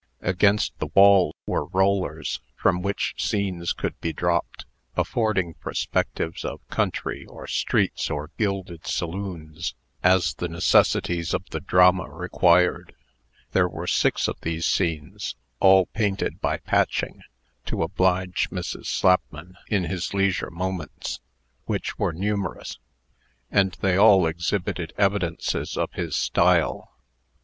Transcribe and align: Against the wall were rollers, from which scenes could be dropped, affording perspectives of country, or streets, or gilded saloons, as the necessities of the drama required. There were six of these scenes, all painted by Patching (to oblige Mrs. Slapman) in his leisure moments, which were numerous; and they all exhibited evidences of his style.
Against 0.23 0.75
the 0.79 0.87
wall 0.95 1.35
were 1.45 1.65
rollers, 1.67 2.39
from 2.55 2.81
which 2.81 3.13
scenes 3.17 3.71
could 3.71 4.01
be 4.01 4.11
dropped, 4.11 4.65
affording 4.97 5.53
perspectives 5.53 6.43
of 6.43 6.67
country, 6.69 7.23
or 7.27 7.45
streets, 7.45 8.09
or 8.09 8.31
gilded 8.35 8.87
saloons, 8.87 9.75
as 10.01 10.33
the 10.33 10.47
necessities 10.47 11.35
of 11.35 11.47
the 11.51 11.59
drama 11.59 12.09
required. 12.09 12.95
There 13.51 13.69
were 13.69 13.85
six 13.85 14.27
of 14.27 14.41
these 14.41 14.65
scenes, 14.65 15.35
all 15.59 15.85
painted 15.85 16.41
by 16.41 16.57
Patching 16.57 17.21
(to 17.67 17.83
oblige 17.83 18.49
Mrs. 18.49 18.87
Slapman) 18.87 19.53
in 19.67 19.83
his 19.83 20.15
leisure 20.15 20.49
moments, 20.49 21.19
which 21.65 21.99
were 21.99 22.11
numerous; 22.11 22.79
and 23.51 23.73
they 23.81 23.97
all 23.97 24.25
exhibited 24.25 24.93
evidences 24.97 25.77
of 25.77 25.91
his 25.91 26.15
style. 26.15 26.89